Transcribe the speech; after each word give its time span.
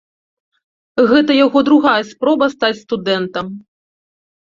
Гэта 1.11 1.31
яго 1.45 1.59
другая 1.69 1.95
спроба 2.15 2.51
стаць 2.57 2.75
студэнтам. 2.83 3.57